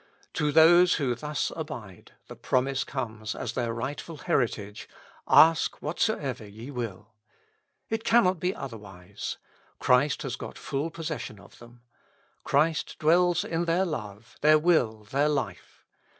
To 0.33 0.51
those 0.51 0.95
who 0.95 1.13
thus 1.13 1.51
abide, 1.55 2.13
the 2.25 2.35
promise 2.35 2.83
comes 2.83 3.35
as 3.35 3.53
their 3.53 3.71
rightful 3.71 4.17
heritage: 4.17 4.89
Ask 5.27 5.79
whatsoever 5.79 6.43
ye 6.43 6.71
will. 6.71 7.09
It 7.87 8.03
cannot 8.03 8.39
be 8.39 8.55
otherwise. 8.55 9.37
Christ 9.77 10.23
has 10.23 10.35
got 10.37 10.57
full 10.57 10.89
possession 10.89 11.37
of 11.37 11.59
them. 11.59 11.81
Christ 12.43 12.95
dwells 12.97 13.43
in 13.43 13.65
their 13.65 13.85
love, 13.85 14.37
their 14.41 14.57
will, 14.57 15.03
their 15.03 15.29
life. 15.29 15.85